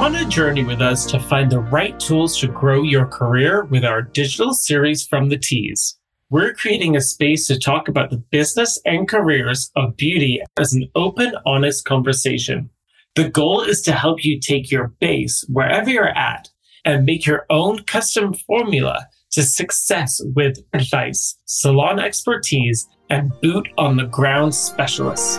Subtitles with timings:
[0.00, 3.84] On a journey with us to find the right tools to grow your career with
[3.84, 5.98] our digital series from the Tease.
[6.30, 10.88] We're creating a space to talk about the business and careers of beauty as an
[10.94, 12.70] open, honest conversation.
[13.14, 16.48] The goal is to help you take your base wherever you're at
[16.86, 23.98] and make your own custom formula to success with advice, salon expertise, and boot on
[23.98, 25.38] the ground specialists.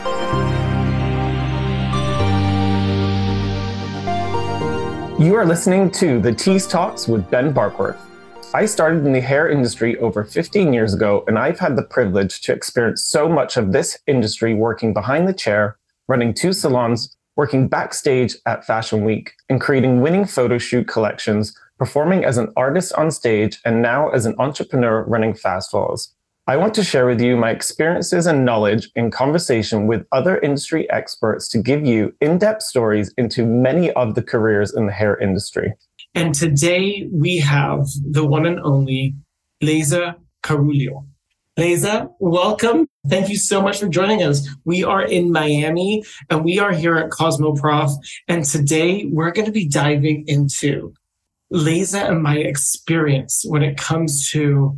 [5.21, 7.99] You are listening to the Tease Talks with Ben Barkworth.
[8.55, 12.41] I started in the hair industry over 15 years ago, and I've had the privilege
[12.41, 17.67] to experience so much of this industry working behind the chair, running two salons, working
[17.67, 23.11] backstage at Fashion Week, and creating winning photo shoot collections, performing as an artist on
[23.11, 26.15] stage, and now as an entrepreneur running Fast Foils.
[26.47, 30.89] I want to share with you my experiences and knowledge in conversation with other industry
[30.89, 35.19] experts to give you in depth stories into many of the careers in the hair
[35.19, 35.73] industry.
[36.15, 39.13] And today we have the one and only
[39.61, 41.05] Leysa Carrillo.
[41.59, 42.87] Leysa, welcome.
[43.07, 44.49] Thank you so much for joining us.
[44.65, 47.91] We are in Miami and we are here at Cosmoprof.
[48.27, 50.91] And today we're going to be diving into
[51.53, 54.75] Leysa and my experience when it comes to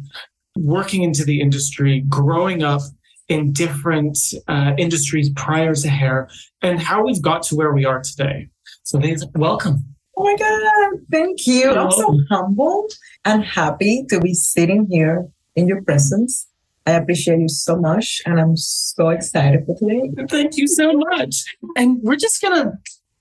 [0.55, 2.81] working into the industry, growing up
[3.29, 6.29] in different uh, industries prior to hair,
[6.61, 8.49] and how we've got to where we are today.
[8.83, 9.83] So, ladies, welcome.
[10.15, 11.71] Oh my God, thank you.
[11.71, 12.91] I'm so humbled
[13.25, 16.47] and happy to be sitting here in your presence.
[16.85, 20.11] I appreciate you so much, and I'm so excited for today.
[20.29, 21.43] Thank you so much.
[21.77, 22.73] And we're just gonna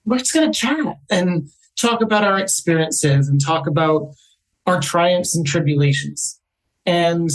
[0.05, 4.11] we're just gonna chat and talk about our experiences and talk about
[4.67, 6.41] our triumphs and tribulations.
[6.87, 7.31] And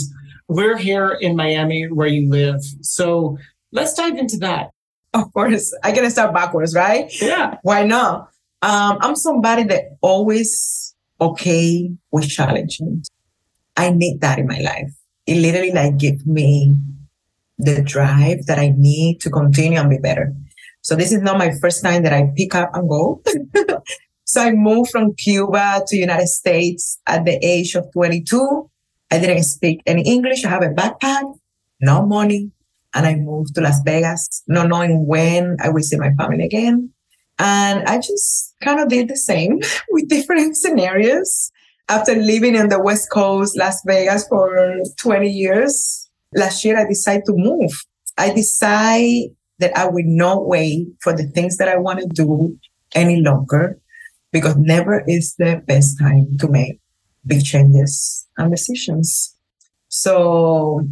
[0.48, 2.60] we're here in Miami where you live.
[2.80, 3.38] So
[3.72, 4.70] let's dive into that.
[5.14, 5.74] Of course.
[5.82, 7.10] I gotta start backwards, right?
[7.20, 7.56] Yeah.
[7.62, 8.30] Why not?
[8.62, 13.08] Um, I'm somebody that always okay with challenges.
[13.76, 14.90] I need that in my life.
[15.26, 16.74] It literally like gives me
[17.58, 20.32] the drive that I need to continue and be better.
[20.82, 23.22] So this is not my first time that I pick up and go.
[24.24, 28.70] so I moved from Cuba to United States at the age of 22
[29.10, 30.44] I didn't speak any English.
[30.44, 31.38] I have a backpack,
[31.80, 32.50] no money.
[32.94, 36.90] And I moved to Las Vegas, not knowing when I will see my family again.
[37.38, 39.60] And I just kind of did the same
[39.90, 41.50] with different scenarios.
[41.88, 47.24] After living in the West Coast, Las Vegas for 20 years, last year I decided
[47.26, 47.72] to move.
[48.18, 52.58] I decided that I will not wait for the things that I want to do
[52.94, 53.78] any longer
[54.32, 56.80] because never is the best time to make
[57.26, 59.36] big changes and decisions.
[59.88, 60.86] So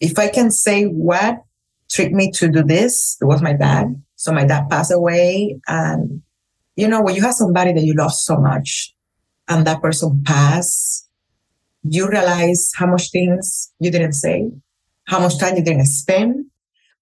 [0.00, 1.42] if I can say what
[1.90, 4.00] tricked me to do this, it was my dad.
[4.16, 5.60] So my dad passed away.
[5.66, 6.22] And,
[6.76, 8.94] you know, when you have somebody that you love so much
[9.48, 11.08] and that person passed,
[11.82, 14.50] you realize how much things you didn't say,
[15.06, 16.46] how much time you didn't spend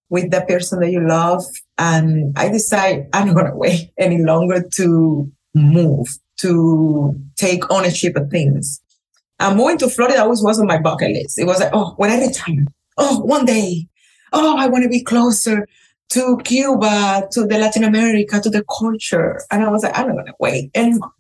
[0.09, 1.43] with the person that you love.
[1.78, 6.06] And I decided I'm not going to wait any longer to move
[6.39, 8.81] to take ownership of things.
[9.39, 11.39] And moving to Florida always was on my bucket list.
[11.39, 12.67] It was like, oh, when I retire,
[12.97, 13.87] oh, one day,
[14.33, 15.67] oh, I want to be closer
[16.11, 19.43] to Cuba, to the Latin America, to the culture.
[19.51, 21.13] And I was like, I'm not going to wait anymore.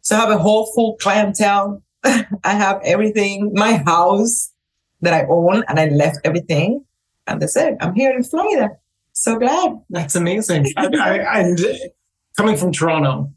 [0.00, 1.82] So I have a whole full clientele.
[2.04, 4.52] I have everything, my house
[5.00, 6.84] that I own, and I left everything.
[7.26, 7.76] And that's it.
[7.80, 8.70] I'm here in Florida.
[9.12, 9.78] So glad.
[9.90, 10.72] That's amazing.
[10.76, 11.58] I, I, and
[12.36, 13.32] coming from Toronto,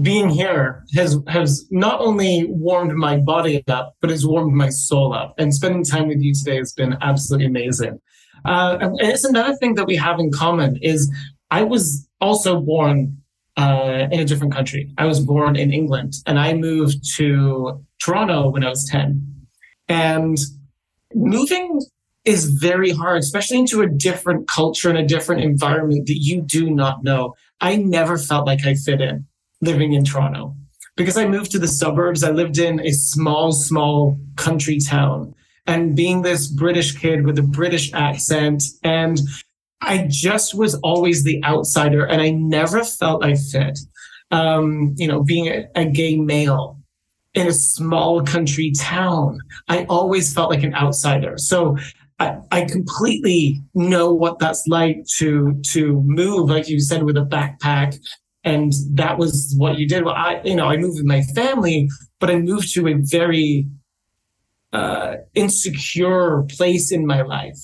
[0.00, 5.12] being here has has not only warmed my body up, but has warmed my soul
[5.12, 5.34] up.
[5.38, 8.00] And spending time with you today has been absolutely amazing.
[8.44, 11.12] Uh, and it's another thing that we have in common is
[11.50, 13.16] I was also born
[13.56, 14.92] uh, in a different country.
[14.98, 19.24] I was born in England, and I moved to Toronto when I was ten.
[19.88, 20.38] And
[21.14, 21.80] moving
[22.24, 26.70] is very hard, especially into a different culture and a different environment that you do
[26.70, 27.34] not know.
[27.60, 29.26] I never felt like I fit in
[29.60, 30.54] living in Toronto.
[30.96, 35.34] Because I moved to the suburbs, I lived in a small, small country town
[35.66, 38.62] and being this British kid with a British accent.
[38.82, 39.20] And
[39.80, 43.78] I just was always the outsider and I never felt I fit.
[44.30, 46.78] Um, you know, being a, a gay male
[47.34, 49.38] in a small country town,
[49.68, 51.38] I always felt like an outsider.
[51.38, 51.78] So
[52.18, 57.24] I, I, completely know what that's like to to move, like you said, with a
[57.24, 57.96] backpack
[58.48, 60.04] and that was what you did.
[60.04, 63.68] Well, I, you know, I moved with my family, but I moved to a very
[64.72, 67.58] uh, insecure place in my life.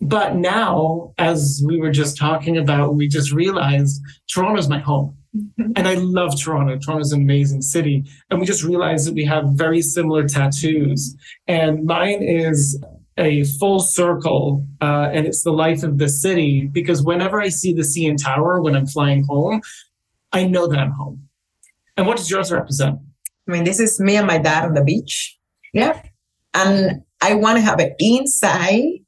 [0.00, 4.00] But now, as we were just talking about, we just realized
[4.32, 5.16] Toronto's my home.
[5.58, 6.78] And I love Toronto.
[6.78, 8.04] Toronto's an amazing city.
[8.30, 11.16] And we just realized that we have very similar tattoos.
[11.46, 12.82] And mine is
[13.18, 16.68] a full circle, uh, and it's the life of the city.
[16.72, 19.60] Because whenever I see the CN Tower when I'm flying home,
[20.32, 21.28] I know that I'm home.
[21.96, 22.98] And what does yours represent?
[23.48, 25.38] I mean, this is me and my dad on the beach.
[25.72, 26.02] Yeah.
[26.54, 29.04] And I want to have it inside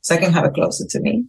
[0.00, 1.24] so I can have it closer to me.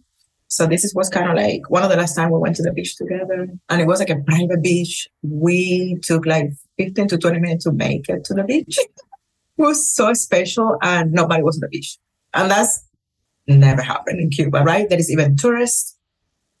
[0.48, 2.62] So this is what's kind of like one of the last time we went to
[2.62, 5.08] the beach together and it was like a private beach.
[5.22, 8.78] We took like 15 to 20 minutes to make it to the beach.
[9.58, 11.98] it was so special and nobody was on the beach.
[12.32, 12.84] And that's
[13.48, 14.88] never happened in Cuba, right?
[14.88, 15.96] There is even tourists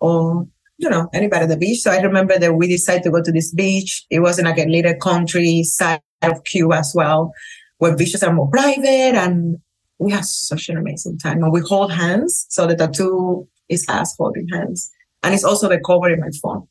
[0.00, 1.80] or, you know, anybody at the beach.
[1.80, 4.04] So I remember that we decided to go to this beach.
[4.10, 7.32] It was in like a little country side of Cuba as well,
[7.78, 9.56] where beaches are more private and
[9.98, 11.42] we had such an amazing time.
[11.42, 12.46] And we hold hands.
[12.50, 14.90] So the tattoo is us holding hands.
[15.22, 16.66] And it's also the cover in my phone.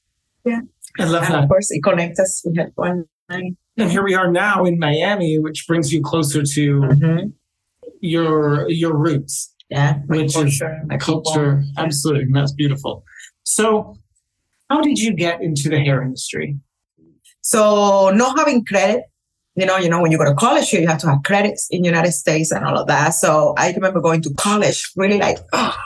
[0.45, 0.61] Yeah.
[0.99, 1.43] I love and that.
[1.43, 2.43] of course, it connects us.
[2.45, 3.53] We had one night.
[3.77, 7.33] And here we are now in Miami, which brings you closer to Mhm.
[8.01, 9.97] your your roots, Yeah.
[10.07, 11.57] my which is culture, my culture.
[11.65, 11.71] people.
[11.83, 13.03] Absolutely, and that's beautiful.
[13.45, 13.97] So,
[14.69, 16.57] how did you get into the hair industry?
[17.41, 19.03] So not having credit,
[19.55, 21.83] you know, you know, when you go to college you have to have credits in
[21.83, 23.13] the United States and all of that.
[23.13, 25.77] So I remember going to college really like, oh,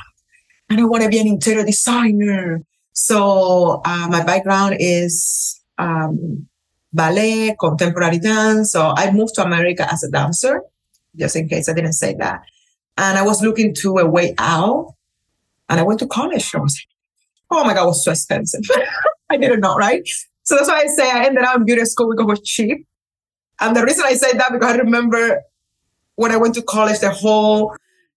[0.70, 2.62] I don't want to be an interior designer.
[2.94, 6.48] So uh, my background is um,
[6.94, 8.72] ballet, contemporary dance.
[8.72, 10.62] So I moved to America as a dancer,
[11.18, 12.42] just in case I didn't say that.
[12.98, 14.94] And I was looking to a way out.
[15.68, 16.56] And I went to college.
[16.56, 16.82] I was
[17.52, 18.62] oh my God, it was so expensive.
[19.30, 20.08] I didn't know, right?
[20.44, 22.88] So that's why I say I ended up in beauty school because it was cheap.
[23.62, 25.42] And the reason I say that because I remember
[26.16, 27.76] when I went to college, the whole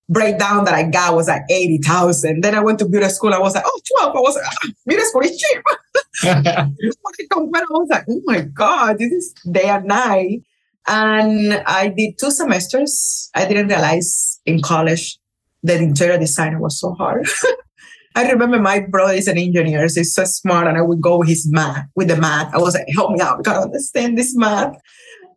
[0.09, 2.43] breakdown that I got was like 80,000.
[2.43, 3.35] Then I went to beauty school.
[3.35, 4.17] I was like, oh, 12.
[4.17, 5.63] I was like, ah, beauty school is cheap.
[6.25, 10.43] I was like, oh my God, this is day and night.
[10.87, 13.31] And I did two semesters.
[13.35, 15.19] I didn't realize in college
[15.63, 17.29] that interior design was so hard.
[18.15, 21.19] I remember my brother is an engineer, so he's so smart, and I would go
[21.19, 22.55] with his math, with the math.
[22.55, 24.77] I was like, help me out, I gotta understand this math.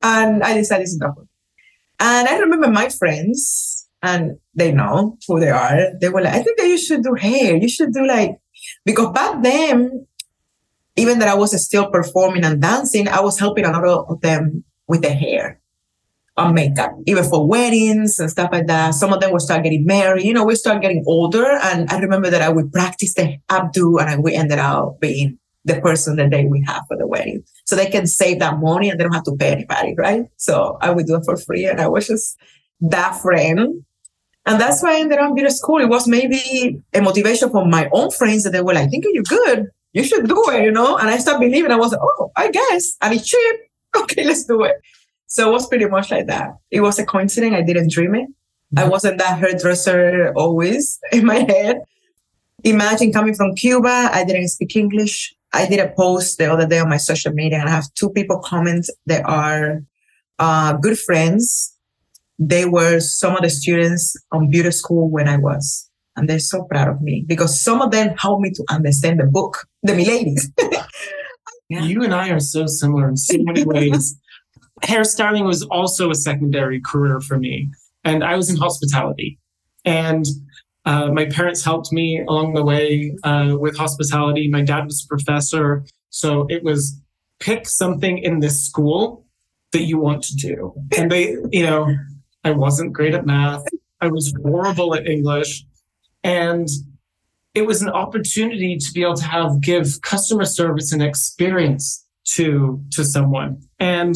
[0.01, 1.23] And I decided it's not me.
[1.99, 5.91] And I remember my friends, and they know who they are.
[5.99, 7.55] They were like, I think that you should do hair.
[7.55, 8.37] You should do like,
[8.85, 10.05] because back then,
[10.95, 14.63] even that I was still performing and dancing, I was helping a lot of them
[14.87, 15.59] with the hair
[16.37, 18.93] on makeup, even for weddings and stuff like that.
[18.93, 20.25] Some of them would start getting married.
[20.25, 21.45] You know, we start getting older.
[21.45, 25.39] And I remember that I would practice the updo and I, we ended up being
[25.63, 27.43] the person that they would have for the wedding.
[27.65, 30.25] So they can save that money and they don't have to pay anybody, right?
[30.37, 31.65] So I would do it for free.
[31.65, 32.37] And I was just
[32.81, 33.83] that friend.
[34.45, 35.79] And that's why I ended up in school.
[35.79, 39.23] It was maybe a motivation for my own friends that they were like, thinking you're
[39.23, 39.67] good.
[39.93, 40.97] You should do it, you know?
[40.97, 41.71] And I started believing.
[41.71, 42.95] I was like, oh, I guess.
[43.01, 43.55] And it's cheap.
[43.95, 44.75] Okay, let's do it.
[45.35, 46.51] So it was pretty much like that.
[46.71, 47.53] It was a coincidence.
[47.53, 48.29] I didn't dream it.
[48.77, 51.81] I wasn't that hairdresser always in my head.
[52.63, 54.09] Imagine coming from Cuba.
[54.13, 55.35] I didn't speak English.
[55.51, 58.11] I did a post the other day on my social media and I have two
[58.11, 59.83] people comment that are
[60.39, 61.77] uh, good friends.
[62.39, 65.89] They were some of the students on beauty school when I was.
[66.15, 69.25] And they're so proud of me because some of them helped me to understand the
[69.25, 70.45] book, the Miladies.
[71.67, 71.83] Yeah.
[71.83, 74.15] You and I are so similar in so many ways.
[74.83, 77.69] Hairstyling was also a secondary career for me,
[78.03, 79.39] and I was in hospitality.
[79.85, 80.25] And
[80.85, 84.47] uh, my parents helped me along the way uh, with hospitality.
[84.49, 86.99] My dad was a professor, so it was
[87.39, 89.25] pick something in this school
[89.71, 90.73] that you want to do.
[90.97, 91.93] And they, you know,
[92.43, 93.63] I wasn't great at math.
[94.01, 95.63] I was horrible at English,
[96.23, 96.67] and
[97.53, 102.81] it was an opportunity to be able to have give customer service and experience to
[102.91, 103.61] to someone.
[103.79, 104.15] And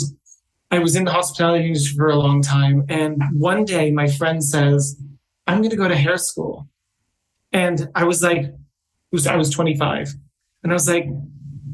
[0.72, 2.86] I was in the hospitality industry for a long time.
[2.90, 5.02] And one day my friend says,
[5.48, 6.68] I'm going to go to hair school.
[7.52, 8.54] And I was like,
[9.12, 10.14] was, I was 25.
[10.64, 11.06] And I was like,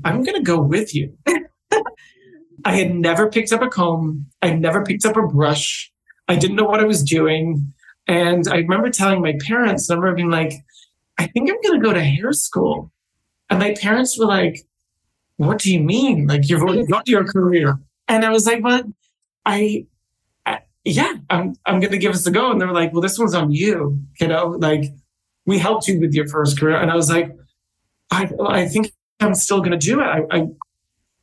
[0.06, 1.18] I'm going to go with you.
[2.66, 4.28] I had never picked up a comb.
[4.42, 5.92] I never picked up a brush.
[6.28, 7.74] I didn't know what I was doing.
[8.08, 10.54] And I remember telling my parents, I remember being like,
[11.18, 12.92] I think I'm going to go to hair school.
[13.50, 14.68] And my parents were like,
[15.38, 16.28] what do you mean?
[16.28, 17.78] Like you've already got your career.
[18.08, 18.84] And I was like, well,
[19.46, 19.86] I,
[20.46, 22.52] I yeah, I'm, I'm going to give us a go.
[22.52, 24.00] And they were like, well, this one's on you.
[24.20, 24.86] You know, like
[25.46, 26.78] we helped you with your first career.
[26.78, 27.32] And I was like,
[28.12, 30.06] I, I think I'm still going to do it.
[30.06, 30.38] I, I,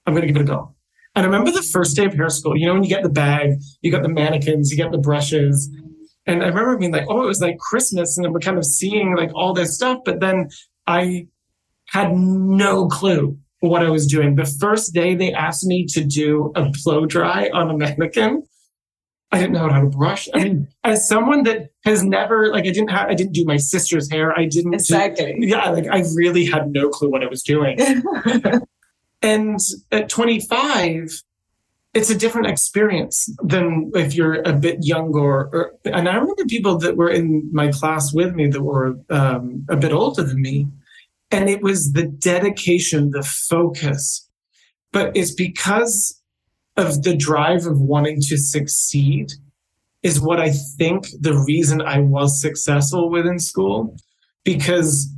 [0.07, 0.75] I'm going to give it a go.
[1.15, 3.11] And I remember the first day of hair school, you know, when you get the
[3.11, 3.51] bag,
[3.83, 5.71] you got the mannequins, you get the brushes.
[6.27, 8.17] And I remember being like, oh, it was like Christmas.
[8.17, 9.99] And then we're kind of seeing like all this stuff.
[10.05, 10.49] But then
[10.87, 11.27] I
[11.87, 14.35] had no clue what I was doing.
[14.35, 18.43] The first day they asked me to do a blow dry on a mannequin,
[19.31, 20.29] I didn't know how to brush.
[20.35, 23.57] I mean, as someone that has never like I didn't have I didn't do my
[23.57, 24.39] sister's hair.
[24.39, 25.37] I didn't exactly.
[25.41, 27.79] Do, yeah, like I really had no clue what I was doing.
[29.23, 29.59] and
[29.93, 31.23] at 25,
[31.95, 35.21] it's a different experience than if you're a bit younger.
[35.21, 39.65] Or, and I remember people that were in my class with me that were um,
[39.71, 40.67] a bit older than me,
[41.33, 44.29] and it was the dedication, the focus.
[44.93, 46.21] But it's because
[46.77, 49.33] of the drive of wanting to succeed
[50.03, 53.97] is what I think the reason I was successful within school,
[54.45, 55.11] because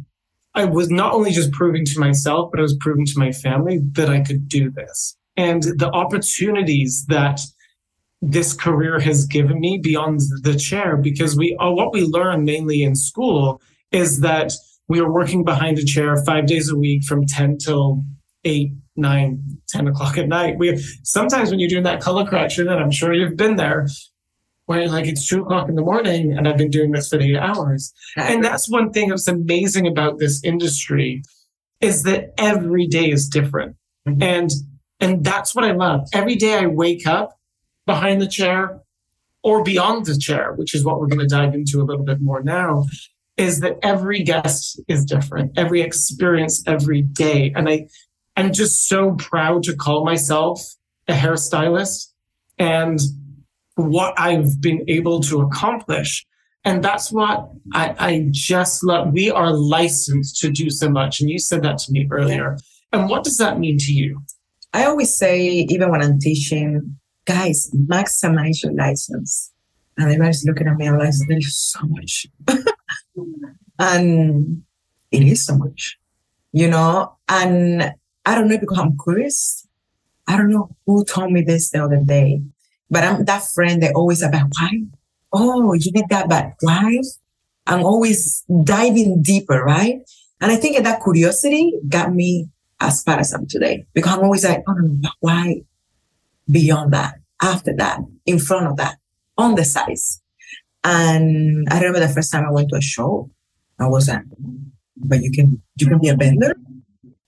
[0.54, 3.80] I was not only just proving to myself, but I was proving to my family
[3.92, 5.16] that I could do this.
[5.36, 7.40] And the opportunities that
[8.22, 12.82] this career has given me beyond the chair, because we uh, what we learn mainly
[12.82, 14.52] in school is that
[14.88, 18.04] we are working behind a chair five days a week from 10 till
[18.44, 20.56] 8 9 10 o'clock at night.
[20.58, 23.88] We sometimes when you're doing that color correction and i'm sure you've been there
[24.66, 27.36] where like it's two o'clock in the morning and i've been doing this for eight
[27.36, 27.92] hours.
[28.16, 31.22] And that's one thing that's amazing about this industry
[31.80, 33.76] is that every day is different.
[34.06, 34.22] Mm-hmm.
[34.22, 34.50] and
[35.00, 36.06] and that's what i love.
[36.12, 37.38] Every day i wake up
[37.86, 38.80] behind the chair
[39.42, 42.20] or beyond the chair which is what we're going to dive into a little bit
[42.20, 42.84] more now
[43.36, 47.86] is that every guest is different every experience every day and i
[48.36, 50.60] I'm just so proud to call myself
[51.08, 52.08] a hairstylist
[52.58, 52.98] and
[53.76, 56.26] what I've been able to accomplish.
[56.64, 59.12] And that's what I, I just love.
[59.12, 61.20] We are licensed to do so much.
[61.20, 62.56] And you said that to me earlier.
[62.92, 64.22] And what does that mean to you?
[64.72, 69.52] I always say, even when I'm teaching, guys, maximize your license.
[69.96, 72.26] And everybody's looking at me and like, there's so much.
[73.78, 74.62] and
[75.10, 75.98] it is so much,
[76.52, 77.16] you know?
[77.28, 77.94] And
[78.26, 79.66] I don't know because I'm curious.
[80.26, 82.42] I don't know who told me this the other day,
[82.90, 84.82] but I'm that friend that always about why?
[85.32, 87.00] Oh, you did that, but why?
[87.66, 89.98] I'm always diving deeper, right?
[90.40, 92.48] And I think that curiosity got me
[92.80, 95.62] as far as I'm today because I'm always like, oh, no, why
[96.50, 98.96] beyond that, after that, in front of that,
[99.36, 100.20] on the size.
[100.84, 103.30] And I remember the first time I went to a show,
[103.78, 104.22] I was like,
[104.96, 106.54] but you can, you can be a vendor.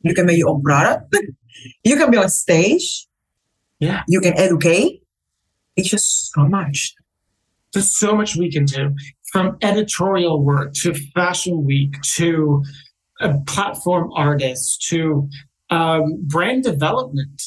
[0.03, 1.17] You can make your own product.
[1.85, 3.07] you can be on stage.
[3.81, 4.03] Yeah.
[4.09, 5.03] You can educate.
[5.77, 6.95] It's just so much.
[7.73, 8.95] There's so much we can do
[9.33, 12.63] from editorial work to fashion week to
[13.21, 15.29] a platform artist to
[15.71, 17.43] um, brand development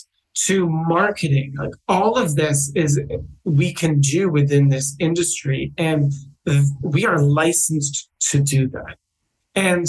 [0.46, 3.00] to marketing like all of this is
[3.44, 6.14] we can do within this industry and
[6.82, 8.98] we are licensed to do that
[9.56, 9.88] and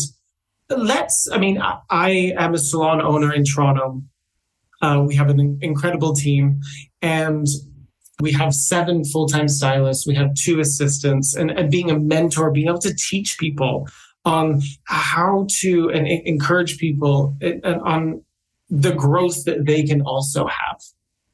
[0.76, 4.02] let's, I mean, I, I am a salon owner in Toronto.
[4.82, 6.60] Uh, we have an incredible team
[7.02, 7.46] and
[8.20, 10.06] we have seven full-time stylists.
[10.06, 13.88] We have two assistants and, and being a mentor, being able to teach people
[14.24, 18.22] on how to and encourage people on
[18.70, 20.80] the growth that they can also have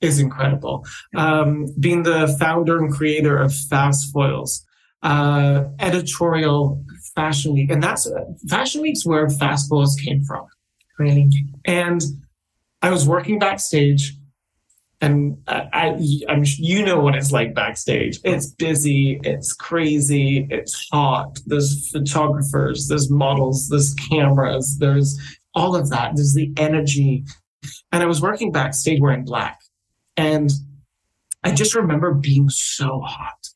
[0.00, 0.84] is incredible.
[1.14, 4.64] Um, being the founder and creator of Fast Foils,
[5.02, 6.82] uh, editorial
[7.14, 8.10] Fashion Week, and that's
[8.48, 10.46] Fashion Week's where Fast Foils came from.
[10.98, 11.28] Really,
[11.66, 12.02] and
[12.80, 14.14] I was working backstage,
[15.00, 18.18] and I, I, I'm you know what it's like backstage.
[18.24, 21.38] It's busy, it's crazy, it's hot.
[21.46, 25.18] There's photographers, there's models, there's cameras, there's
[25.56, 26.14] all of that.
[26.14, 27.24] There's the energy,
[27.90, 29.58] and I was working backstage wearing black,
[30.16, 30.50] and
[31.42, 33.48] I just remember being so hot.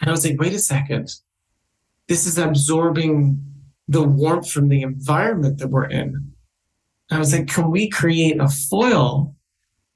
[0.00, 1.10] And I was like, wait a second
[2.08, 3.42] this is absorbing
[3.88, 6.32] the warmth from the environment that we're in.
[7.10, 9.34] I was like, can we create a foil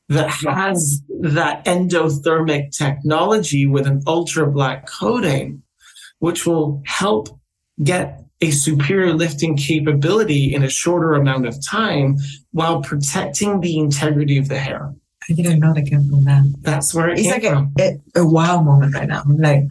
[0.09, 5.63] that has that endothermic technology with an ultra black coating,
[6.19, 7.29] which will help
[7.83, 12.17] get a superior lifting capability in a shorter amount of time
[12.53, 14.95] while protecting the integrity of the hair.
[15.29, 16.45] I didn't know that came from that.
[16.63, 17.73] That's where it it's came like from.
[17.79, 19.23] A, a, a wow moment right now.
[19.27, 19.65] Like,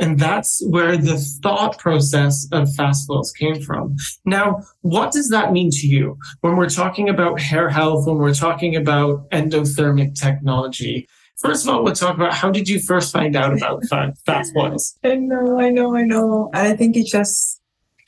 [0.00, 3.96] and that's where the thought process of fast foils came from.
[4.24, 8.34] Now, what does that mean to you when we're talking about hair health, when we're
[8.34, 11.06] talking about endothermic technology?
[11.38, 13.82] First of all, we'll talk about how did you first find out about
[14.26, 14.98] fast foils?
[15.04, 16.50] I know, I know, I know.
[16.54, 17.59] And I think it just,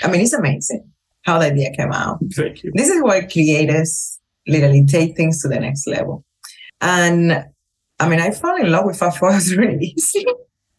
[0.02, 0.90] I mean, it's amazing
[1.22, 2.18] how the idea came out.
[2.34, 2.72] Thank you.
[2.74, 6.24] This is where creators literally take things to the next level.
[6.80, 7.44] And
[8.00, 10.24] I mean, I fell in love with fast foils really easy.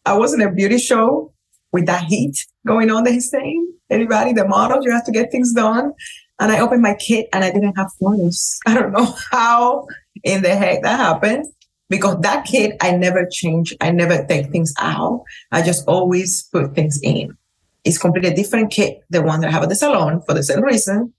[0.04, 1.32] I was in a beauty show
[1.72, 3.72] with that heat going on that he's saying.
[3.90, 5.92] Everybody, the models, you have to get things done.
[6.40, 8.58] And I opened my kit and I didn't have photos.
[8.66, 9.86] I don't know how
[10.22, 11.46] in the heck that happened
[11.88, 13.74] because that kit, I never change.
[13.80, 15.22] I never take things out.
[15.52, 17.36] I just always put things in.
[17.84, 20.62] It's completely different kit, the one that I have at the salon for the same
[20.62, 21.12] reason.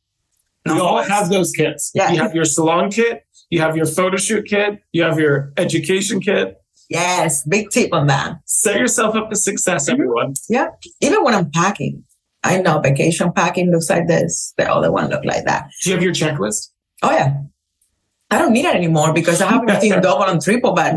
[0.65, 1.91] You all have those kits.
[1.93, 2.12] Yeah.
[2.12, 6.19] You have your salon kit, you have your photo shoot kit, you have your education
[6.19, 6.57] kit.
[6.89, 8.38] Yes, big tip on that.
[8.45, 9.93] Set yourself up for success, mm-hmm.
[9.93, 10.34] everyone.
[10.50, 10.69] Yeah.
[11.01, 12.03] Even when I'm packing,
[12.43, 14.53] I know vacation packing looks like this.
[14.57, 15.69] The other one look like that.
[15.84, 16.69] Do you have your checklist?
[17.01, 17.41] Oh yeah.
[18.31, 20.95] I don't need it anymore because I have everything double and triple, but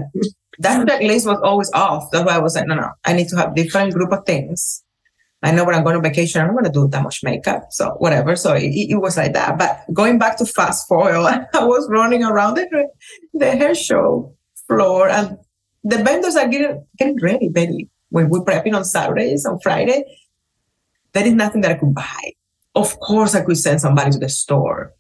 [0.59, 2.11] that checklist was always off.
[2.11, 4.83] That's why I was like, no, no, I need to have different group of things.
[5.43, 7.69] I know when I'm going on vacation, I'm not going to do that much makeup.
[7.71, 8.35] So whatever.
[8.35, 9.57] So it, it was like that.
[9.57, 12.89] But going back to fast foil, I was running around the,
[13.35, 14.35] the hair show
[14.67, 15.39] floor and
[15.85, 17.89] the vendors are getting, getting ready, Betty.
[18.11, 20.03] When we're prepping on Saturdays, on Friday,
[21.13, 22.33] there is nothing that I could buy.
[22.75, 24.93] Of course, I could send somebody to the store.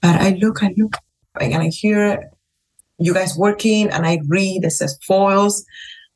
[0.00, 0.96] But I look, I look,
[1.40, 2.30] and I hear
[2.98, 5.64] you guys working, and I read, it says foils.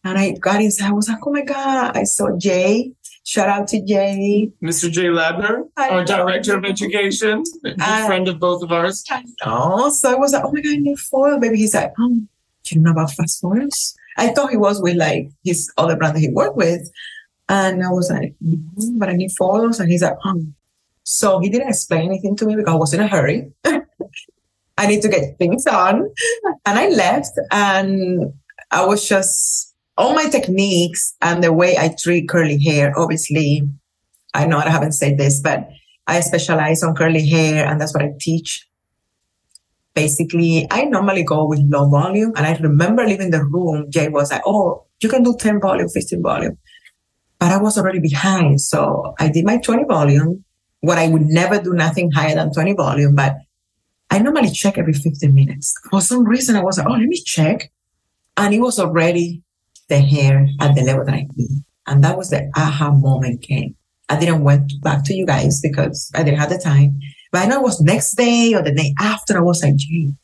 [0.05, 2.93] And I got inside, I was like, oh my God, I saw Jay.
[3.27, 4.53] Shout out to Jay.
[4.63, 4.89] Mr.
[4.89, 9.03] Jay Ladner, I our director of education, a good I- friend of both of ours.
[9.45, 12.21] Oh, so I was like, oh my God, I need foil, Maybe He's like, oh,
[12.63, 13.97] do you know about fast foils?
[14.17, 16.89] I thought he was with like his other brand that he worked with.
[17.49, 19.79] And I was like, "Mhm, but I need foils.
[19.81, 20.47] And he's like, oh.
[21.05, 23.53] So he didn't explain anything to me because I was in a hurry.
[24.79, 26.09] I need to get things done.
[26.65, 28.33] And I left and
[28.71, 32.93] I was just all my techniques and the way I treat curly hair.
[32.99, 33.63] Obviously,
[34.35, 35.69] I know I haven't said this, but
[36.07, 38.67] I specialize on curly hair and that's what I teach.
[39.95, 42.33] Basically, I normally go with low volume.
[42.37, 45.89] And I remember leaving the room, Jay was like, oh, you can do 10 volume,
[45.89, 46.59] 15 volume.
[47.39, 48.61] But I was already behind.
[48.61, 50.45] So I did my 20 volume.
[50.81, 53.35] What I would never do nothing higher than 20 volume, but
[54.11, 55.75] I normally check every 15 minutes.
[55.91, 57.73] For some reason, I was like, oh, let me check.
[58.37, 59.43] And it was already
[59.89, 61.65] the hair at the level that I need.
[61.87, 63.77] And that was the aha moment came.
[64.09, 66.99] I didn't went back to you guys because I didn't have the time.
[67.33, 69.37] But I know it was next day or the day after.
[69.37, 70.15] I was like, gee,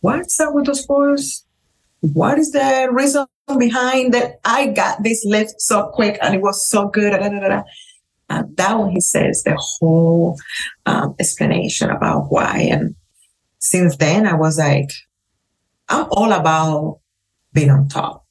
[0.00, 1.44] what's up with those photos?
[2.00, 3.26] What is the reason
[3.58, 7.10] behind that I got this lift so quick and it was so good?
[7.10, 7.62] Da, da, da.
[8.30, 10.36] And that one he says the whole
[10.86, 12.68] um, explanation about why.
[12.70, 12.94] And
[13.58, 14.90] since then, I was like,
[15.88, 17.00] I'm all about
[17.52, 18.26] being on top.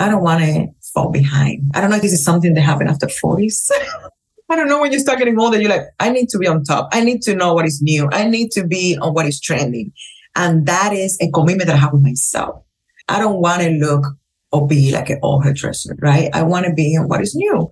[0.00, 1.70] I don't want to fall behind.
[1.74, 3.70] I don't know if this is something that happened after 40s.
[4.50, 6.64] I don't know when you start getting older, you're like, I need to be on
[6.64, 6.88] top.
[6.92, 8.08] I need to know what is new.
[8.10, 9.92] I need to be on what is trending.
[10.34, 12.64] And that is a commitment that I have with myself.
[13.08, 14.06] I don't want to look
[14.52, 16.30] or be like an old hairdresser, right?
[16.32, 17.70] I want to be on what is new.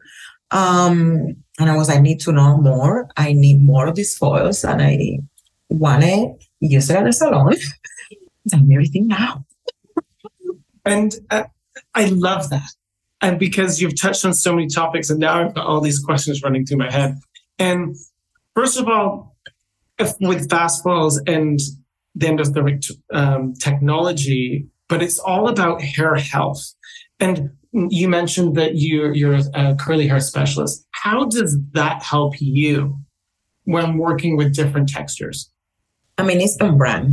[0.50, 3.08] Um, and I was, like, I need to know more.
[3.16, 5.18] I need more of these foils and I
[5.70, 7.54] want to use it at the salon.
[8.52, 9.46] I'm everything now.
[10.84, 11.44] And uh,
[11.98, 12.70] I love that.
[13.20, 16.42] And because you've touched on so many topics, and now I've got all these questions
[16.44, 17.16] running through my head.
[17.58, 17.96] And
[18.54, 19.36] first of all,
[20.20, 21.58] with fast foils and
[22.14, 26.62] the endothermic um, technology, but it's all about hair health.
[27.18, 30.86] And you mentioned that you're, you're a curly hair specialist.
[30.92, 32.96] How does that help you
[33.64, 35.50] when working with different textures?
[36.16, 37.10] I mean, it's on brand.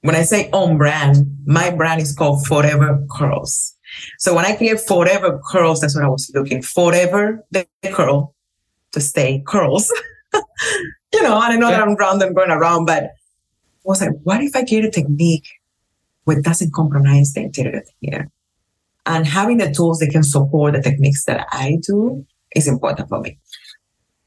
[0.00, 3.75] When I say on brand, my brand is called Forever Curls.
[4.18, 6.62] So when I create Forever Curls, that's what I was looking.
[6.62, 8.34] Forever the curl
[8.92, 9.92] to stay curls.
[11.12, 13.08] you know, and I know that I'm round and going around, but I
[13.84, 15.48] was like, what if I create a technique
[16.24, 18.30] which doesn't compromise the interior the hair?
[19.06, 23.20] And having the tools that can support the techniques that I do is important for
[23.20, 23.38] me.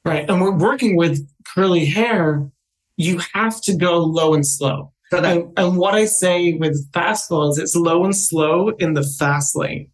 [0.05, 0.29] Right.
[0.29, 2.49] And we're working with curly hair.
[2.95, 4.93] You have to go low and slow.
[5.11, 9.91] And, and what I say with fast it's low and slow in the fast lane.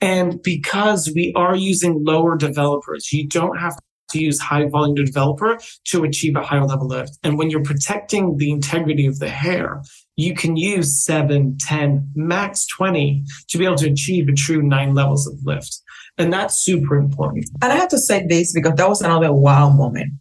[0.00, 3.76] And because we are using lower developers, you don't have
[4.10, 7.18] to use high volume developer to achieve a higher level lift.
[7.22, 9.82] And when you're protecting the integrity of the hair,
[10.16, 14.94] you can use seven, 10, max 20 to be able to achieve a true nine
[14.94, 15.80] levels of lift.
[16.18, 17.46] And that's super important.
[17.62, 20.12] And I have to say this because that was another wow moment.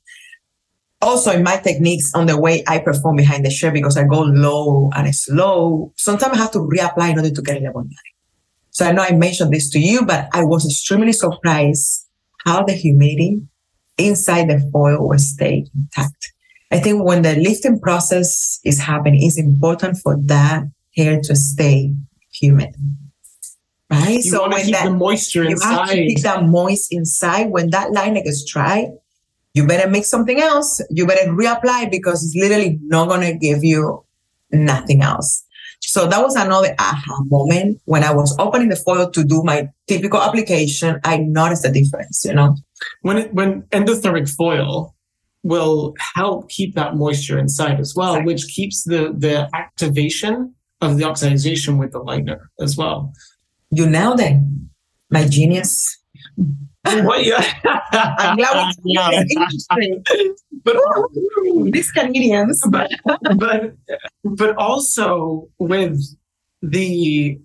[1.01, 4.21] Also, in my techniques on the way I perform behind the chair, because I go
[4.21, 8.11] low and slow, sometimes I have to reapply in order to get a level nine.
[8.69, 12.07] So I know I mentioned this to you, but I was extremely surprised
[12.45, 13.41] how the humidity
[13.97, 16.33] inside the foil will stay intact.
[16.71, 20.63] I think when the lifting process is happening, it's important for that
[20.95, 21.93] hair to stay
[22.31, 22.73] humid.
[23.89, 24.09] right?
[24.15, 25.73] You so when keep that, the moisture you inside.
[25.73, 27.49] have to keep that moist inside.
[27.49, 28.87] When that liner gets dry,
[29.53, 30.81] you better make something else.
[30.89, 34.03] You better reapply because it's literally not gonna give you
[34.51, 35.43] nothing else.
[35.81, 39.67] So that was another aha moment when I was opening the foil to do my
[39.87, 40.99] typical application.
[41.03, 42.55] I noticed the difference, you know.
[43.01, 44.95] When it, when endothermic foil
[45.43, 48.33] will help keep that moisture inside as well, exactly.
[48.33, 53.11] which keeps the the activation of the oxidization with the liner as well.
[53.71, 54.37] You nailed it,
[55.09, 55.97] my genius.
[56.85, 57.43] Well, yeah.
[57.93, 59.23] I'm glad we yeah.
[59.29, 60.03] interesting.
[60.63, 60.77] But
[61.71, 62.61] these Canadians.
[62.69, 62.91] But
[63.37, 63.73] but
[64.23, 65.99] but also with
[66.61, 67.39] the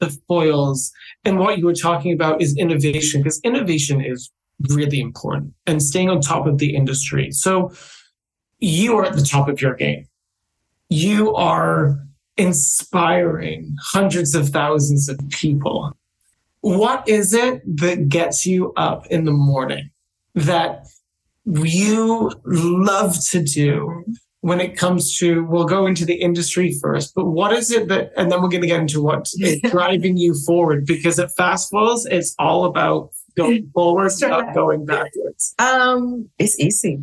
[0.00, 0.90] the foils
[1.24, 4.30] and what you were talking about is innovation because innovation is
[4.70, 7.30] really important and staying on top of the industry.
[7.30, 7.72] So
[8.58, 10.06] you are at the top of your game.
[10.88, 11.98] You are
[12.36, 15.96] inspiring hundreds of thousands of people
[16.62, 19.90] what is it that gets you up in the morning
[20.34, 20.86] that
[21.44, 24.04] you love to do
[24.40, 28.12] when it comes to we'll go into the industry first but what is it that
[28.16, 29.36] and then we're going to get into what's
[29.70, 35.54] driving you forward because at fast foils it's all about going forward not going backwards.
[35.58, 37.00] Um it's easy.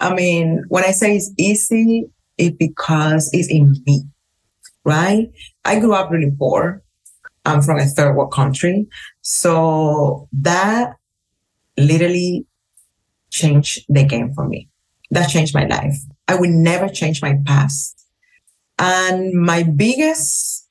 [0.00, 2.06] I mean when i say it's easy
[2.38, 4.04] it because it's in me
[4.86, 5.32] right?
[5.64, 6.82] I grew up really poor
[7.46, 8.86] I'm from a third world country.
[9.22, 10.96] So that
[11.78, 12.46] literally
[13.30, 14.68] changed the game for me.
[15.12, 15.94] That changed my life.
[16.26, 18.04] I would never change my past.
[18.78, 20.68] And my biggest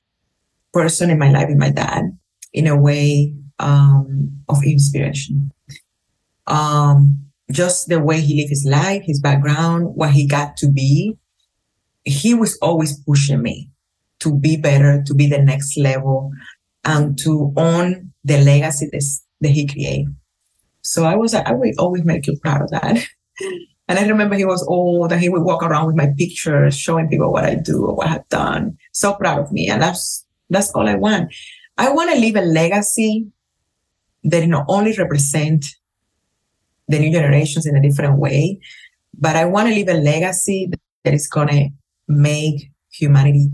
[0.72, 2.16] person in my life is my dad,
[2.52, 5.50] in a way um, of inspiration.
[6.46, 11.16] Um, just the way he lived his life, his background, what he got to be.
[12.04, 13.70] He was always pushing me
[14.20, 16.32] to be better, to be the next level,
[16.86, 18.88] and to own the legacy
[19.40, 20.14] that he created.
[20.80, 23.06] So I was like, I will always make you proud of that.
[23.88, 27.08] And I remember he was old and he would walk around with my pictures, showing
[27.08, 28.76] people what I do or what I've done.
[28.92, 29.68] So proud of me.
[29.68, 31.32] And that's, that's all I want.
[31.78, 33.28] I want to leave a legacy
[34.24, 35.66] that not only represent
[36.88, 38.58] the new generations in a different way,
[39.16, 40.68] but I want to leave a legacy
[41.04, 41.68] that is going to
[42.08, 43.50] make humanity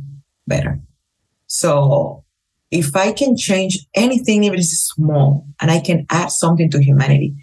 [0.47, 0.81] better.
[1.47, 2.22] So
[2.73, 6.83] if I can change anything, even if it's small, and I can add something to
[6.83, 7.35] humanity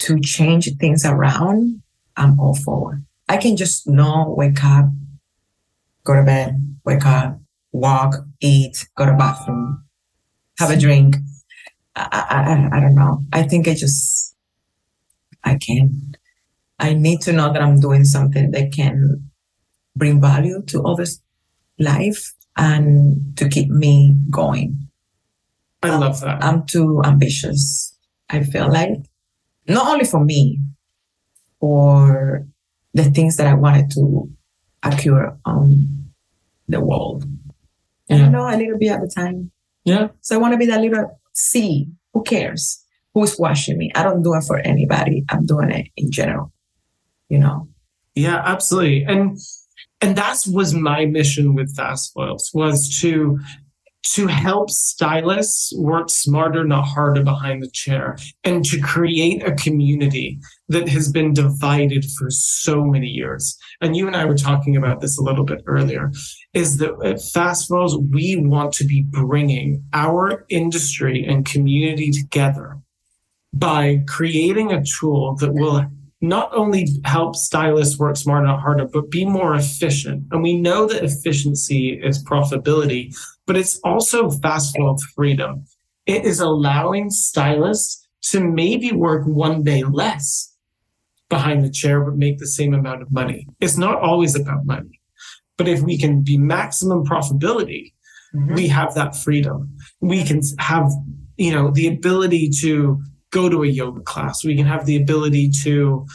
[0.00, 1.80] to change things around,
[2.16, 3.00] I'm all for it.
[3.28, 4.86] I can just know, wake up,
[6.02, 7.38] go to bed, wake up,
[7.70, 9.84] walk, eat, go to bathroom,
[10.58, 11.16] have a drink.
[11.94, 13.22] I, I, I don't know.
[13.32, 14.34] I think I just,
[15.44, 16.16] I can.
[16.80, 19.30] I need to know that I'm doing something that can
[19.94, 21.22] bring value to others'
[21.78, 24.88] life and to keep me going.
[25.82, 26.42] I um, love that.
[26.42, 27.96] I'm too ambitious.
[28.30, 28.90] I feel like
[29.68, 30.60] not only for me,
[31.60, 32.46] for
[32.92, 34.30] the things that I wanted to
[34.82, 36.04] occur on
[36.68, 37.24] the world.
[38.08, 38.26] Yeah.
[38.26, 39.50] I know a little bit at the time.
[39.84, 40.08] Yeah.
[40.20, 41.88] So I want to be that little sea.
[42.12, 42.84] Who cares?
[43.14, 43.90] Who's watching me?
[43.94, 45.24] I don't do it for anybody.
[45.28, 46.52] I'm doing it in general.
[47.28, 47.68] You know?
[48.14, 49.04] Yeah, absolutely.
[49.04, 49.38] And
[50.04, 53.38] and that was my mission with fast foils was to
[54.02, 60.38] to help stylists work smarter not harder behind the chair and to create a community
[60.68, 63.56] that has been divided for so many years.
[63.80, 66.12] And you and i were talking about this a little bit earlier
[66.52, 72.78] is that at fast foils we want to be bringing our industry and community together
[73.54, 75.86] by creating a tool that will
[76.28, 80.24] not only help stylists work smarter, not harder, but be more efficient.
[80.30, 83.14] And we know that efficiency is profitability,
[83.46, 85.64] but it's also fast foil freedom.
[86.06, 90.54] It is allowing stylists to maybe work one day less
[91.28, 93.46] behind the chair, but make the same amount of money.
[93.60, 95.00] It's not always about money.
[95.56, 97.92] But if we can be maximum profitability,
[98.34, 98.54] mm-hmm.
[98.54, 99.76] we have that freedom.
[100.00, 100.90] We can have,
[101.36, 103.02] you know, the ability to
[103.34, 104.44] go to a yoga class.
[104.44, 106.06] We can have the ability to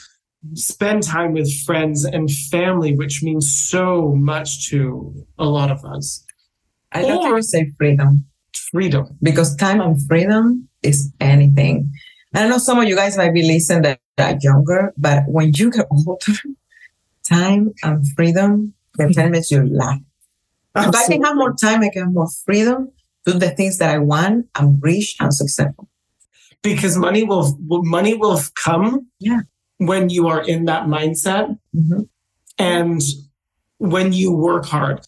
[0.54, 6.24] spend time with friends and family, which means so much to a lot of us.
[6.94, 8.26] I love or, to say freedom.
[8.72, 9.06] Freedom.
[9.22, 11.92] Because time and freedom is anything.
[12.34, 15.72] I know some of you guys might be listening that are younger, but when you
[15.72, 16.18] get older,
[17.28, 20.02] time and freedom, is your life.
[20.76, 22.92] If I can have more time, I can have more freedom,
[23.26, 25.90] do the things that I want, I'm rich and successful
[26.62, 29.42] because money will money will come yeah.
[29.78, 32.02] when you are in that mindset mm-hmm.
[32.58, 33.02] and
[33.78, 35.06] when you work hard.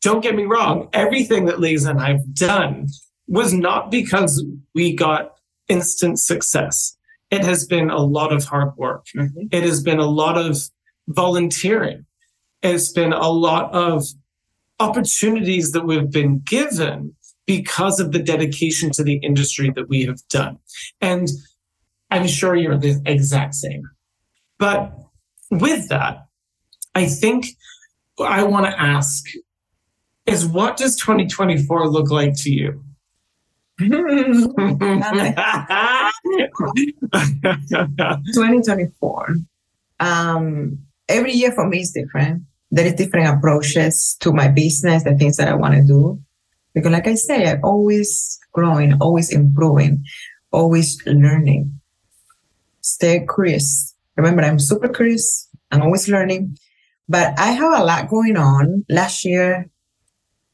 [0.00, 2.88] Don't get me wrong, everything that Liz and I've done
[3.26, 5.32] was not because we got
[5.68, 6.96] instant success.
[7.30, 9.06] It has been a lot of hard work.
[9.16, 9.48] Mhm.
[9.50, 10.58] It has been a lot of
[11.08, 12.04] volunteering.
[12.62, 14.04] It's been a lot of
[14.78, 17.14] opportunities that we've been given
[17.46, 20.58] because of the dedication to the industry that we have done.
[21.00, 21.28] And
[22.10, 23.82] I'm sure you're the exact same.
[24.58, 24.92] But
[25.50, 26.26] with that,
[26.94, 27.46] I think
[28.20, 29.24] I want to ask
[30.26, 32.84] is what does 2024 look like to you?
[38.32, 39.36] 2024.
[40.00, 40.78] Um,
[41.08, 42.42] every year for me is different.
[42.70, 46.18] There is different approaches to my business, the things that I want to do.
[46.74, 50.04] Because like I say, I'm always growing, always improving,
[50.50, 51.80] always learning.
[52.80, 53.94] Stay curious.
[54.16, 55.48] Remember, I'm super curious.
[55.70, 56.58] I'm always learning.
[57.08, 58.84] But I have a lot going on.
[58.88, 59.70] Last year,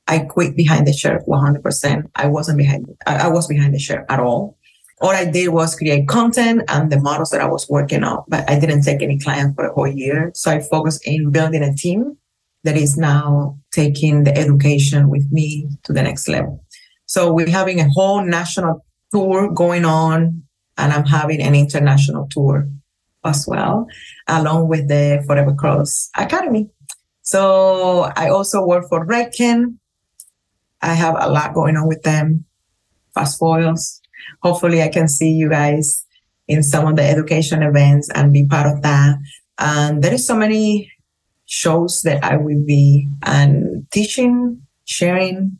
[0.06, 2.02] I quit behind the chair 100%.
[2.14, 4.58] I wasn't behind, I, was behind the chair at all
[5.00, 8.48] all I did was create content and the models that I was working on, but
[8.48, 10.30] I didn't take any clients for a whole year.
[10.34, 12.18] So I focused in building a team
[12.64, 16.64] that is now taking the education with me to the next level.
[17.06, 20.42] So we're having a whole national tour going on
[20.76, 22.68] and I'm having an international tour
[23.24, 23.86] as well,
[24.28, 26.70] along with the Forever Curls Academy.
[27.22, 29.76] So I also work for Redken.
[30.82, 32.44] I have a lot going on with them.
[33.14, 34.00] Fast Foils,
[34.42, 36.06] hopefully I can see you guys
[36.48, 39.16] in some of the education events and be part of that.
[39.58, 40.90] And there is so many
[41.50, 45.58] shows that I will be and teaching, sharing,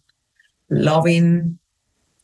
[0.71, 1.59] loving,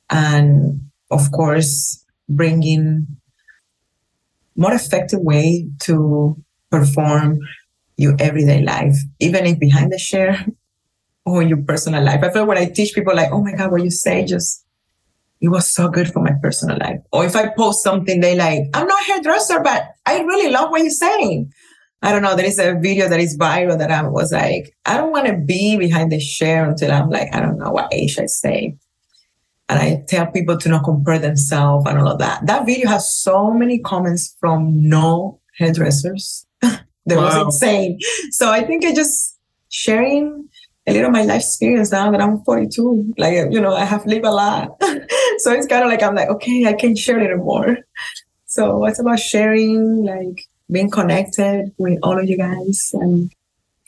[0.09, 3.09] and of course, bringing
[4.55, 6.37] more effective way to
[6.71, 7.41] perform
[7.97, 10.47] your everyday life, even if behind the share
[11.27, 12.23] or your personal life.
[12.23, 14.65] I feel when I teach people like, oh my God, what you say just
[15.41, 17.01] it was so good for my personal life.
[17.13, 20.71] Or if I post something, they like, I'm not a hairdresser, but I really love
[20.71, 21.53] what you're saying.
[22.03, 22.37] I don't know.
[22.37, 25.37] There is a video that is viral that I was like, I don't want to
[25.37, 28.77] be behind the share until I'm like, I don't know what age I say.
[29.69, 32.47] And I tell people to not compare themselves and all of that.
[32.47, 36.47] That video has so many comments from no hairdressers.
[36.61, 37.99] that was insane.
[38.31, 40.49] So I think I just sharing
[40.87, 43.15] a little of my life experience now that I'm 42.
[43.19, 44.77] Like, you know, I have lived a lot.
[45.39, 47.79] so it's kind of like, I'm like, okay, I can share a little more.
[48.45, 52.91] So it's about sharing, like being connected with all of you guys.
[52.95, 53.33] And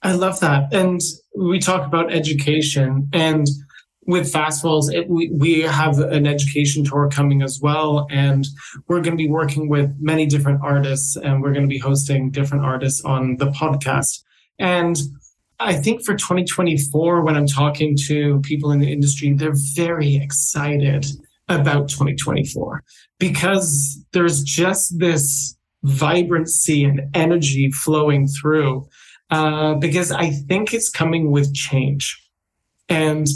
[0.03, 0.73] I love that.
[0.73, 1.01] And
[1.37, 3.49] we talk about education and
[4.09, 8.07] with Fast Foils, it, we, we have an education tour coming as well.
[8.11, 8.47] And
[8.88, 12.31] we're going to be working with many different artists and we're going to be hosting
[12.31, 14.23] different artists on the podcast.
[14.59, 14.97] And
[15.61, 21.05] I think for 2024, when I'm talking to people in the industry, they're very excited
[21.51, 22.83] about 2024
[23.19, 28.87] because there's just this vibrancy and energy flowing through
[29.31, 32.21] uh, because I think it's coming with change
[32.88, 33.27] and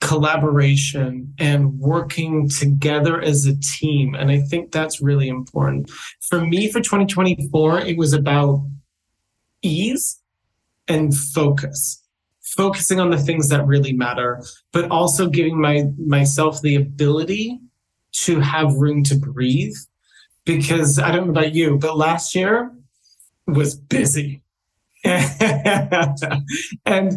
[0.00, 4.14] collaboration and working together as a team.
[4.14, 5.90] And I think that's really important.
[6.20, 8.64] For me, for 2024, it was about
[9.62, 10.20] ease
[10.86, 12.02] and focus.
[12.42, 17.60] Focusing on the things that really matter, but also giving my myself the ability
[18.12, 19.76] to have room to breathe.
[20.48, 22.74] Because I don't know about you, but last year
[23.46, 24.42] was busy.
[25.04, 27.12] and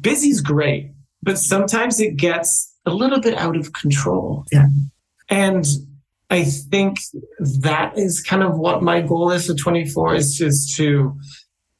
[0.00, 0.90] busy's great,
[1.22, 4.44] but sometimes it gets a little bit out of control.
[4.50, 4.66] Yeah.
[5.28, 5.64] And
[6.28, 6.98] I think
[7.62, 11.16] that is kind of what my goal is for 24 is just to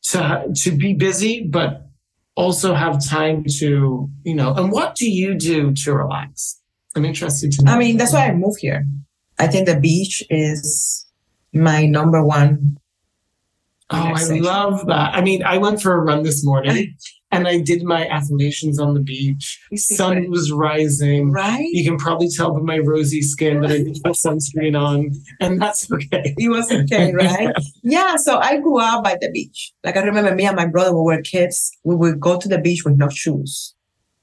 [0.05, 1.89] to to be busy, but
[2.37, 6.61] also have time to, you know, and what do you do to relax?
[6.95, 7.73] I'm interested to know.
[7.73, 8.87] I mean, that's why I moved here.
[9.39, 11.07] I think the beach is
[11.53, 12.79] my number one.
[13.91, 15.15] Oh, I love that.
[15.15, 16.97] I mean, I went for a run this morning
[17.31, 19.61] and I did my affirmations on the beach.
[19.77, 21.31] Sun was rising.
[21.31, 21.69] Right?
[21.71, 25.63] You can probably tell by my rosy skin that I didn't put sunscreen on, and
[25.63, 26.35] that's okay.
[26.37, 27.55] It was okay, right?
[27.85, 28.17] yeah.
[28.17, 29.73] So I grew up by the beach.
[29.85, 31.71] Like I remember me and my brother, when we were kids.
[31.85, 33.73] We would go to the beach with no shoes.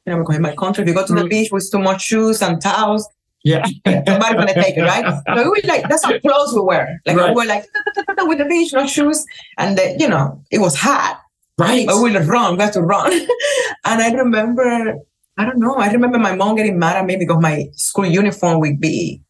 [0.06, 1.30] You know, because in my country, we go to the Mm.
[1.30, 3.08] beach with too much shoes and towels.
[3.44, 3.66] Yeah.
[3.86, 5.06] Somebody's gonna take it, right?
[5.36, 7.02] So we were like, that's how clothes we wear.
[7.06, 7.30] Like Right.
[7.30, 7.66] we were like
[8.20, 9.26] with the beach, no shoes,
[9.58, 11.20] and the, you know, it was hot.
[11.58, 11.86] Right.
[11.86, 13.12] But we would run, we had to run.
[13.14, 14.96] and I remember,
[15.38, 18.60] I don't know, I remember my mom getting mad at me because my school uniform
[18.62, 19.22] would be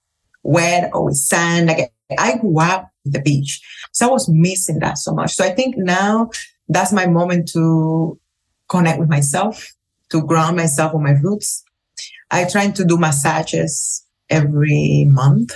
[0.43, 1.67] wet or with sand.
[1.67, 3.61] Like I grew up with the beach.
[3.91, 5.33] So I was missing that so much.
[5.33, 6.29] So I think now
[6.69, 8.19] that's my moment to
[8.69, 9.73] connect with myself,
[10.09, 11.63] to ground myself on my roots.
[12.31, 15.53] I try to do massages every month.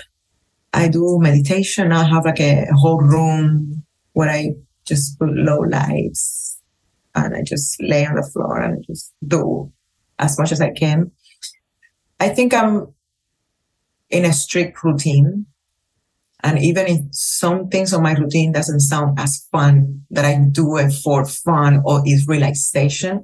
[0.73, 1.91] I do meditation.
[1.91, 4.51] I have like a whole room where I
[4.86, 6.60] just put low lights
[7.15, 9.71] and I just lay on the floor and just do
[10.19, 11.12] as much as I can.
[12.19, 12.93] I think I'm
[14.10, 15.45] in a strict routine.
[16.43, 20.77] And even if some things on my routine doesn't sound as fun, that I do
[20.77, 23.23] it for fun or is relaxation,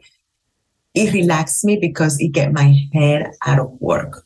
[0.96, 4.23] it relaxes me because it get my head out of work.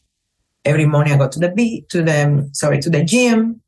[0.68, 3.62] Every morning I go to the beat to the um, sorry to the gym.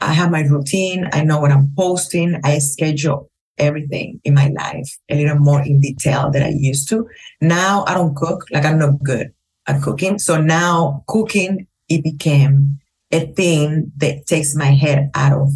[0.00, 1.08] I have my routine.
[1.12, 2.40] I know what I'm posting.
[2.42, 7.06] I schedule everything in my life a little more in detail than I used to.
[7.40, 8.44] Now I don't cook.
[8.50, 9.32] Like I'm not good
[9.68, 10.18] at cooking.
[10.18, 12.80] So now cooking, it became
[13.12, 15.52] a thing that takes my head out of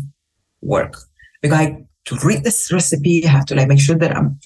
[0.63, 0.95] work
[1.43, 4.39] because I, to read this recipe, I have to like make sure that I'm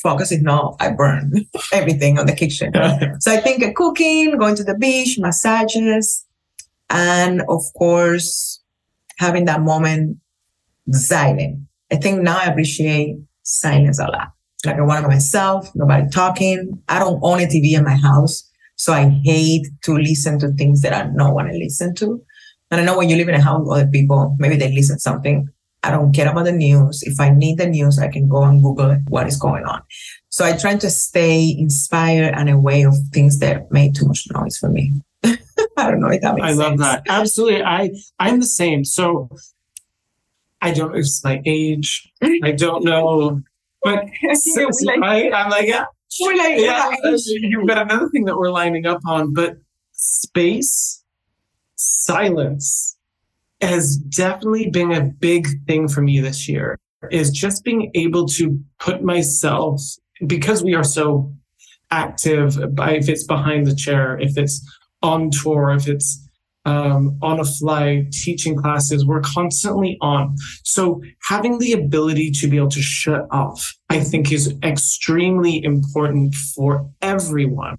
[0.00, 0.32] focused.
[0.32, 1.32] If not, I burn
[1.72, 2.72] everything on the kitchen.
[3.20, 6.24] so I think cooking, going to the beach, massages,
[6.88, 8.60] and of course,
[9.18, 10.18] having that moment
[10.90, 11.66] silent.
[11.92, 14.32] I think now I appreciate silence a lot.
[14.64, 16.82] Like I want to myself, nobody talking.
[16.88, 18.48] I don't own a TV in my house.
[18.76, 22.22] So I hate to listen to things that I don't want to listen to.
[22.70, 24.98] And I know when you live in a house with other people, maybe they listen
[24.98, 25.48] something.
[25.82, 27.02] I don't care about the news.
[27.02, 29.82] If I need the news, I can go and Google what is going on.
[30.28, 34.58] So I try to stay inspired and away of things that make too much noise
[34.58, 34.92] for me.
[35.24, 36.60] I don't know if that makes sense.
[36.60, 36.78] I sense.
[36.78, 37.02] love that.
[37.08, 37.62] Absolutely.
[37.62, 38.84] I I'm the same.
[38.84, 39.30] So
[40.60, 42.12] I don't know if it's my age.
[42.42, 43.40] I don't know.
[43.82, 45.32] But we like- right?
[45.32, 45.86] I'm like, yeah,
[46.20, 49.56] We're like, yeah, yeah, uh, you've another thing that we're lining up on, but
[49.92, 51.02] space,
[51.76, 52.98] silence
[53.60, 56.78] has definitely been a big thing for me this year.
[57.10, 59.80] Is just being able to put myself
[60.26, 61.32] because we are so
[61.90, 62.58] active.
[62.58, 64.62] If it's behind the chair, if it's
[65.02, 66.28] on tour, if it's
[66.66, 70.36] um, on a flight, teaching classes, we're constantly on.
[70.62, 76.34] So having the ability to be able to shut off, I think is extremely important
[76.34, 77.78] for everyone.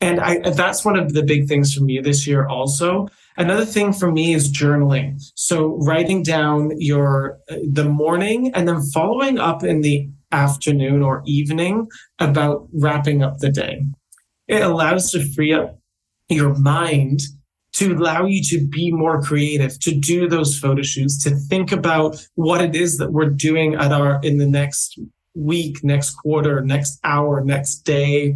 [0.00, 3.08] And I, that's one of the big things for me this year also.
[3.36, 5.20] Another thing for me is journaling.
[5.34, 11.22] So writing down your uh, the morning and then following up in the afternoon or
[11.26, 13.84] evening about wrapping up the day.
[14.48, 15.78] It allows to free up
[16.28, 17.20] your mind
[17.74, 22.26] to allow you to be more creative, to do those photo shoots, to think about
[22.34, 24.98] what it is that we're doing at our in the next
[25.34, 28.34] week, next quarter, next hour, next day,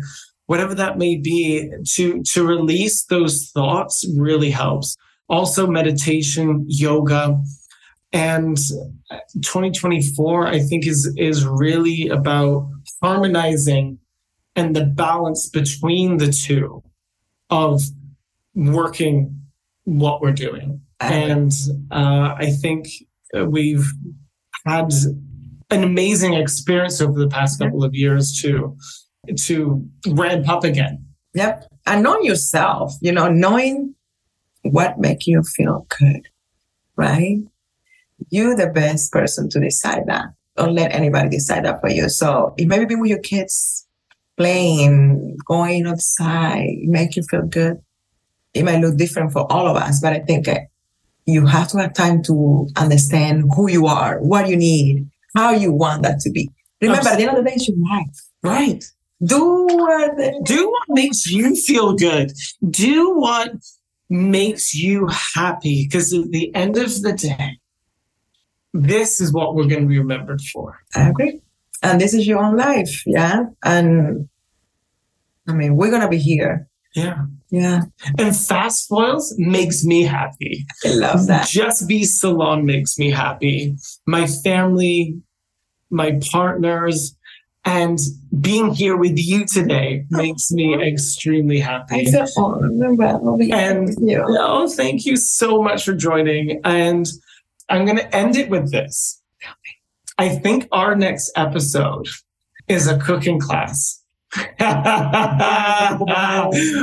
[0.51, 4.97] whatever that may be, to to release those thoughts really helps.
[5.29, 7.41] Also meditation, yoga,
[8.13, 8.57] and
[9.43, 12.69] 2024 I think is is really about
[13.01, 14.01] harmonizing
[14.57, 16.83] and the balance between the two
[17.51, 17.83] of
[18.57, 19.41] working
[19.85, 20.81] what we're doing.
[20.99, 21.53] And
[21.93, 22.89] uh, I think
[23.47, 23.87] we've
[24.67, 24.93] had
[25.71, 28.77] an amazing experience over the past couple of years to
[29.47, 31.05] to ramp up again.
[31.35, 31.65] Yep.
[31.87, 33.95] And know yourself, you know, knowing
[34.63, 36.29] what make you feel good,
[36.97, 37.39] right?
[38.31, 40.27] You're the best person to decide that.
[40.57, 42.09] Don't let anybody decide that for you.
[42.09, 43.87] So it may be with your kids
[44.37, 47.81] playing, going outside, make you feel good.
[48.53, 50.59] It might look different for all of us, but I think uh,
[51.25, 55.73] you have to have time to understand who you are, what you need, how you
[55.73, 56.51] want that to be.
[56.81, 58.29] Remember, at the end of the day, it's your life.
[58.43, 58.85] Right.
[59.25, 62.33] Do what Do what makes you feel good.
[62.69, 63.53] Do what
[64.09, 65.87] makes you happy.
[65.87, 67.59] Because at the end of the day,
[68.73, 70.81] this is what we're going to be remembered for.
[70.95, 71.41] I agree.
[71.83, 73.03] And this is your own life.
[73.07, 73.45] Yeah.
[73.65, 74.29] And
[75.49, 76.69] I mean, we're going to be here.
[76.95, 77.25] Yeah.
[77.51, 77.83] Yeah.
[78.19, 80.65] And Fast Foils makes me happy.
[80.85, 81.49] I love that.
[81.49, 83.77] Just Be Salon makes me happy.
[84.07, 85.21] My family,
[85.91, 87.17] my partners,
[87.65, 87.99] and
[88.41, 92.01] being here with you today makes me extremely happy.
[92.01, 94.25] I feel honored I'll And- you.
[94.27, 96.61] Oh, thank you so much for joining.
[96.65, 97.07] And
[97.69, 99.21] I'm going to end it with this.
[100.19, 102.07] I think our next episode
[102.69, 103.99] is a cooking class.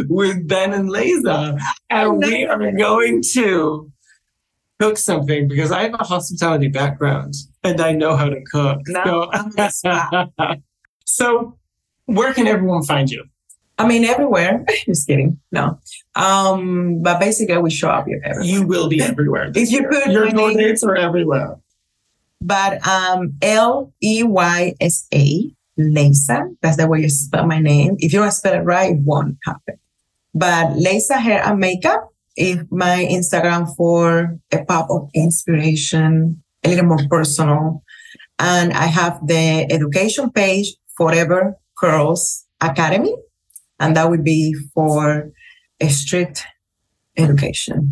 [0.09, 1.57] with Ben and Leysa.
[1.89, 3.91] And we are going to
[4.79, 7.33] cook something because I have a hospitality background
[7.63, 8.79] and I know how to cook.
[8.87, 9.29] Now
[9.69, 10.25] So,
[11.07, 11.57] so
[12.05, 13.23] where can everyone find you?
[13.79, 14.65] I mean, everywhere.
[14.85, 15.39] Just kidding.
[15.51, 15.79] No.
[16.15, 18.43] Um, but basically, we show up everywhere.
[18.43, 19.51] You will be everywhere.
[19.55, 21.57] If you put Your door dates are everywhere.
[22.41, 26.55] But um, L E Y S A, Leysa.
[26.61, 27.95] That's the way you spell my name.
[27.99, 29.77] If you don't spell it right, it won't happen.
[30.33, 36.85] But Leysa Hair and Makeup is my Instagram for a pop of inspiration, a little
[36.85, 37.83] more personal.
[38.39, 43.15] And I have the education page, Forever Curls Academy.
[43.79, 45.31] And that would be for
[45.79, 46.43] a strict
[47.17, 47.91] education.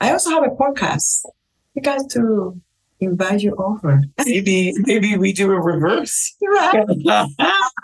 [0.00, 1.24] I also have a podcast.
[1.74, 2.60] You guys to
[3.00, 4.02] invite you over.
[4.24, 6.34] Maybe maybe we do a reverse.
[6.42, 6.86] Right.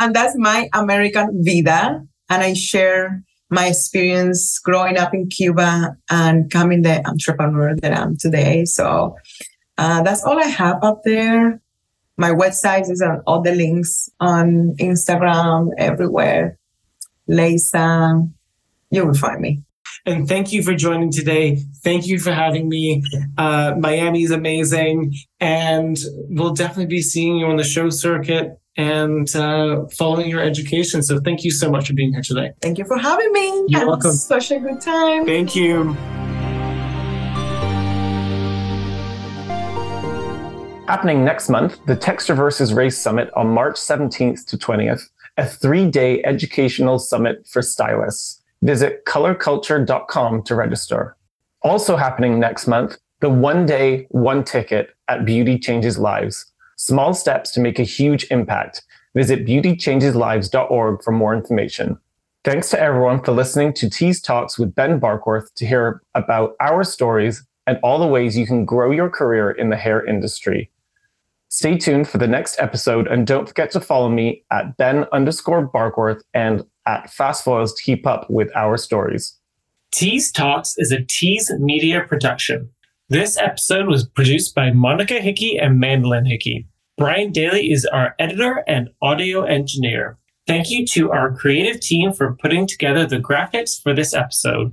[0.01, 2.03] and that's my American Vida.
[2.29, 8.17] And I share my experience growing up in Cuba and becoming the entrepreneur that I'm
[8.17, 8.65] today.
[8.65, 9.17] So
[9.77, 11.61] uh, that's all I have up there.
[12.21, 16.59] My website is on all the links on Instagram, everywhere.
[17.27, 18.31] Leysa,
[18.91, 19.62] you will find me.
[20.05, 21.64] And thank you for joining today.
[21.83, 23.03] Thank you for having me.
[23.39, 25.14] Uh, Miami is amazing.
[25.41, 25.97] And
[26.29, 31.03] we'll definitely be seeing you on the show circuit and uh, following your education.
[31.03, 32.53] So thank you so much for being here today.
[32.61, 33.64] Thank you for having me.
[33.68, 34.12] You're welcome.
[34.12, 35.25] Such a good time.
[35.25, 35.97] Thank you.
[40.91, 46.20] Happening next month, the Textroverses Race Summit on March 17th to 20th, a three day
[46.24, 48.43] educational summit for stylists.
[48.62, 51.16] Visit colorculture.com to register.
[51.62, 56.47] Also happening next month, the one day, one ticket at Beauty Changes Lives.
[56.76, 58.82] Small steps to make a huge impact.
[59.14, 62.01] Visit beautychangeslives.org for more information.
[62.43, 66.82] Thanks to everyone for listening to Tease Talks with Ben Barkworth to hear about our
[66.82, 70.68] stories and all the ways you can grow your career in the hair industry.
[71.53, 75.69] Stay tuned for the next episode and don't forget to follow me at Ben underscore
[75.69, 79.37] Barkworth and at Fast Foils to keep up with our stories.
[79.91, 82.71] Tease Talks is a Tease Media production.
[83.09, 86.69] This episode was produced by Monica Hickey and Mandolin Hickey.
[86.97, 90.19] Brian Daly is our editor and audio engineer.
[90.47, 94.73] Thank you to our creative team for putting together the graphics for this episode.